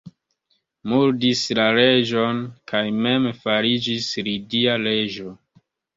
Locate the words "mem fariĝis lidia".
3.03-4.79